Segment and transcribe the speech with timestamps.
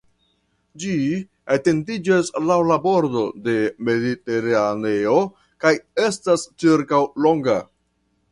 [0.83, 0.93] Ĝi
[1.55, 3.55] etendiĝas laŭ la bordo de
[3.89, 5.17] Mediteraneo
[5.65, 5.75] kaj
[6.11, 7.59] estas ĉirkaŭ longa.